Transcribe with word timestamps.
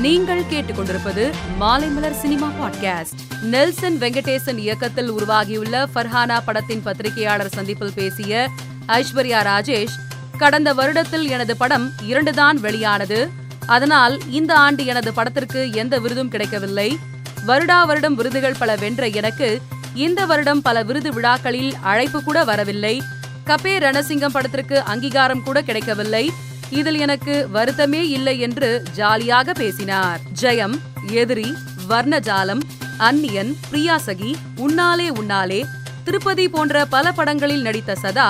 நீங்கள் 0.00 0.42
கேட்டுக்கொண்டிருப்பது 0.42 1.32
Maalaimalar 1.60 2.20
cinema 2.20 2.50
podcast 2.60 3.20
Nelson 3.42 3.98
Venkatesan 3.98 4.56
இயக்கத்தில் 4.56 5.10
உருவாகியுள்ள 5.10 5.88
ஃபர்ஹானா 5.94 6.40
படத்தின் 6.44 6.82
பத்திரிகையாளர் 6.82 7.48
சந்திப்பில் 7.48 7.92
பேசிய 7.94 8.50
ஐஸ்வர்யா 8.86 9.40
ராஜேஷ் 9.42 9.96
கடந்த 10.38 10.74
வருடத்தில் 10.74 11.28
எனது 11.28 11.56
படம் 11.56 11.92
இரண்டுதான் 12.02 12.56
வெளியானது. 12.56 13.28
அதனால் 13.66 14.20
இந்த 14.30 14.54
ஆண்டு 14.54 14.84
எனது 14.84 15.12
படத்திற்கு 15.12 15.72
எந்த 15.72 15.98
விருதும் 15.98 16.28
கிடைக்கவில்லை. 16.28 16.98
வருடா 17.46 17.86
வருடம் 17.86 18.14
விருதுகள் 18.14 18.56
பல 18.58 18.76
வென்ற 18.76 19.06
எனக்கு 19.06 19.60
இந்த 19.94 20.26
வருடம் 20.26 20.62
பல 20.62 20.82
விருது 20.82 21.12
விழாக்களில் 21.12 21.74
அழைப்பு 21.80 22.22
கூட 22.22 22.44
வரவில்லை. 22.44 23.02
கபே 23.46 23.74
ரணசிங்கம் 23.78 24.32
படத்திற்கு 24.32 24.80
அங்கீகாரம் 24.80 25.42
கூட 25.42 25.62
கிடைக்கவில்லை. 25.62 26.32
இதில் 26.78 26.98
எனக்கு 27.04 27.34
வருத்தமே 27.54 28.02
இல்லை 28.16 28.34
என்று 28.46 28.68
ஜாலியாக 28.98 29.52
பேசினார். 29.52 30.20
ஜெயம் 30.42 30.76
எதிரி 31.20 31.48
வர்ணஜாலம் 31.88 32.62
அந்நியன் 33.08 33.52
பிரியாசகி 33.70 34.30
உன்னாலே 34.64 35.08
உன்னாலே 35.20 35.60
திருப்பதி 36.04 36.48
போன்ற 36.48 36.84
பல 36.94 37.12
படங்களில் 37.12 37.62
நடித்த 37.62 37.94
சதா 37.94 38.28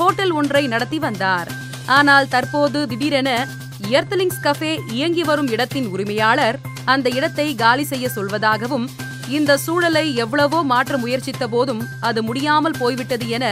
ஹோட்டல் 0.00 0.30
ஒன்றை 0.30 0.66
நடத்தி 0.66 0.98
வந்தார். 0.98 1.48
ஆனால் 1.86 2.28
தற்போது 2.28 2.86
திடீரென 2.86 3.30
எர்த்லிங்ஸ் 3.90 4.42
கஃபே 4.46 4.72
இயங்கி 4.96 5.22
வரும் 5.22 5.50
இடத்தின் 5.54 5.86
உரிமையாளர் 5.86 6.58
அந்த 6.84 7.08
இடத்தை 7.18 7.54
காலி 7.54 7.84
செய்ய 7.84 8.06
சொல்வதாகவும் 8.16 8.86
இந்த 9.28 9.56
சூழலை 9.56 10.04
எவ்வளவோ 10.14 10.62
மாற்ற 10.72 10.98
முயற்சித்த 10.98 11.46
போதும் 11.48 11.82
அது 12.00 12.20
முடியாமல் 12.22 12.78
போய்விட்டது 12.78 13.28
என 13.28 13.46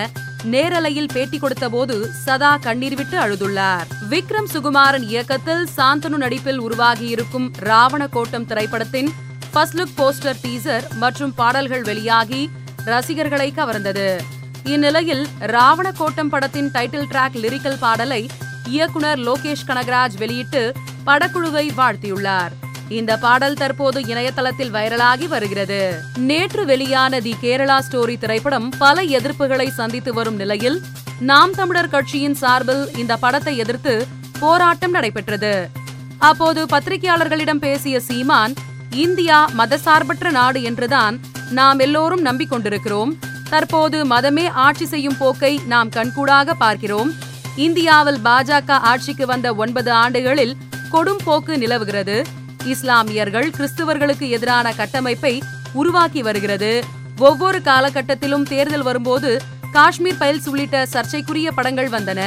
நேரலையில் 0.44 1.08
பேட்டி 1.12 1.38
கொடுத்த 1.38 1.68
போது 1.68 2.10
சதா 2.24 2.56
கண்ணீர் 2.56 2.94
விட்டு 2.94 3.20
அழுதுள்ளார். 3.20 3.86
விக்ரம் 4.10 4.50
சுகுமாரன் 4.52 5.02
இயக்கத்தில் 5.02 5.68
சாந்தனு 5.76 6.16
நடிப்பில் 6.16 6.60
உருவாகியிருக்கும் 6.60 7.52
ராவண 7.58 8.06
கோட்டம் 8.06 8.46
திரைப்படத்தின் 8.46 9.12
ஃபர்ஸ்ட் 9.52 9.74
லுக் 9.74 9.96
போஸ்டர் 9.96 10.36
டீசர் 10.42 10.84
மற்றும் 10.94 11.34
பாடல்கள் 11.34 11.82
வெளியாகி 11.82 12.50
ரசிகர்களை 12.84 13.52
கவர்ந்தது. 13.56 14.20
இந்நிலையில் 14.64 15.26
ராவண 15.38 15.92
கோட்டம் 15.92 16.28
படத்தின் 16.28 16.70
டைட்டில் 16.70 17.08
டிராக் 17.08 17.36
லிரிக்கல் 17.36 17.78
பாடலை 17.78 18.28
இயக்குனர் 18.66 19.18
லோகேஷ் 19.18 19.66
கனகராஜ் 19.66 20.16
வெளியிட்டு 20.18 20.72
படக்குழுவை 21.06 21.70
வாழ்த்தியுள்ளார். 21.76 22.50
இந்த 22.88 23.16
பாடல் 23.16 23.54
தற்போது 23.54 24.00
இணையதளத்தில் 24.00 24.72
வைரலாகி 24.72 25.28
வருகிறது. 25.28 25.94
நேற்று 26.16 26.64
வெளியான 26.64 27.20
தி 27.20 27.36
கேரளா 27.42 27.78
ஸ்டோரி 27.90 28.18
திரைப்படம் 28.18 28.72
பல 28.78 29.02
எதிர்ப்புகளை 29.02 29.68
சந்தித்து 29.68 30.14
வரும் 30.14 30.34
நிலையில் 30.34 30.82
நாம் 31.20 31.50
தமிழர் 31.50 31.88
கட்சியின் 31.88 32.34
சார்பில் 32.34 32.96
இந்த 32.96 33.16
படத்தை 33.16 33.56
எதிர்த்து 33.56 34.06
போராட்டம் 34.40 34.90
நடைபெற்றது. 34.90 35.70
அப்போது 36.18 36.64
பத்திரிகையாளர்களிடம் 36.64 37.58
பேசிய 37.58 38.00
சீமான் 38.00 38.54
இந்தியா 38.90 39.50
மதசார்பற்ற 39.58 40.30
நாடு 40.30 40.62
என்றுதான் 40.62 41.20
நாம் 41.50 41.78
எல்லோரும் 41.78 42.24
நம்பிக்கொண்டிருக்கிறோம். 42.24 43.12
தற்போது 43.50 44.06
மதமே 44.06 44.48
ஆட்சி 44.48 44.86
செய்யும் 44.86 45.16
போக்கை 45.18 45.60
நாம் 45.66 45.88
கண்கூடாக 45.88 46.54
பார்க்கிறோம். 46.54 47.12
இந்தியாவில் 47.56 48.18
பாஜக 48.24 48.70
ஆட்சிக்கு 48.70 49.26
வந்த 49.26 49.54
ஒன்பது 49.54 49.92
ஆண்டுகளில் 49.92 50.56
கொடும் 50.92 51.22
போக்கு 51.24 51.58
நிலவுகிறது. 51.58 52.24
இஸ்லாமியர்கள் 52.66 53.50
கிறிஸ்துவர்களுக்கு 53.56 54.28
எதிரான 54.28 54.72
கட்டமைப்பை 54.72 55.42
உருவாக்கி 55.72 56.22
வருகிறது. 56.22 56.84
ஒவ்வொரு 57.18 57.58
காலகட்டத்திலும் 57.58 58.42
தேர்தல் 58.42 58.82
வரும்போது 58.82 59.42
காஷ்மீர் 59.72 60.20
பைல்ஸ் 60.20 60.48
உள்ளிட்ட 60.48 60.86
சர்ச்சைக்குரிய 60.86 61.52
படங்கள் 61.52 61.90
வந்தன. 61.90 62.20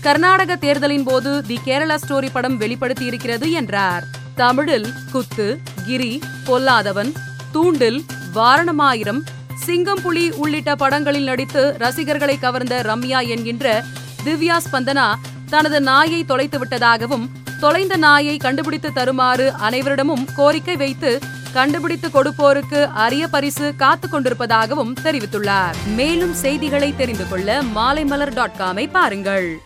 கர்நாடக 0.00 0.56
தேர்தலின் 0.56 1.04
போது 1.04 1.42
தி 1.46 1.58
கேரளா 1.64 1.96
ஸ்டோரி 2.04 2.28
படம் 2.32 2.56
வெளிப்படுத்தி 2.56 3.04
இருக்கிறது 3.04 3.50
என்றார். 3.50 4.04
தமிழில் 4.36 4.88
குத்து 5.12 5.60
கிரி 5.86 6.20
பொல்லாதவன் 6.46 7.12
தூண்டில் 7.52 8.04
வாரணமாயிரம் 8.34 9.20
சிங்கம் 9.64 10.02
புலி 10.02 10.30
உள்ளிட்ட 10.30 10.74
படங்களில் 10.74 11.24
நடித்து 11.24 11.74
ரசிகர்களை 11.78 12.38
கவர்ந்த 12.38 12.82
ரம்யா 12.82 13.20
என்கின்ற 13.26 13.84
திவ்யா 14.24 14.56
ஸ்பந்தனா 14.66 15.14
தனது 15.50 15.80
நாயை 15.80 16.24
தொலைத்து 16.24 16.58
விட்டதாகவும் 16.58 17.26
தொலைந்த 17.60 17.96
நாயை 17.96 18.36
கண்டுபிடித்து 18.36 18.92
தருமாறு 18.92 19.52
அனைவரிடமும் 19.68 20.24
கோரிக்கை 20.36 20.76
வைத்து 20.76 21.18
கண்டுபிடித்து 21.52 22.08
கொடுப்போருக்கு 22.08 22.80
அரிய 23.04 23.28
பரிசு 23.28 23.74
காத்து 23.76 24.08
கொண்டிருப்பதாகவும் 24.08 24.94
தெரிவித்துள்ளார். 25.04 25.74
மேலும் 25.86 26.34
செய்திகளை 26.34 26.96
தெரிந்து 26.96 27.28
கொள்ள 27.28 27.62
மாலைமலர் 27.62 28.34
டாட் 28.34 28.58
காமை 28.58 28.90
பாருங்கள். 28.90 29.60